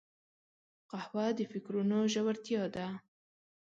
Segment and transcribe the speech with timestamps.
[0.91, 2.87] قهوه د فکرونو ژورتیا ده